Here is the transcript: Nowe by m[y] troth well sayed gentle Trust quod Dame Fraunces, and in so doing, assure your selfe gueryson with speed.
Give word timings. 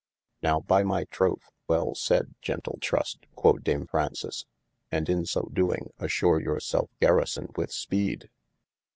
Nowe 0.41 0.61
by 0.61 0.81
m[y] 0.81 1.05
troth 1.11 1.51
well 1.67 1.93
sayed 1.93 2.33
gentle 2.41 2.79
Trust 2.81 3.19
quod 3.35 3.63
Dame 3.63 3.85
Fraunces, 3.85 4.47
and 4.91 5.07
in 5.07 5.27
so 5.27 5.51
doing, 5.53 5.91
assure 5.99 6.41
your 6.41 6.59
selfe 6.59 6.89
gueryson 6.99 7.55
with 7.55 7.71
speed. 7.71 8.31